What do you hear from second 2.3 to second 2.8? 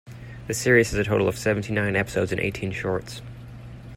and eighteen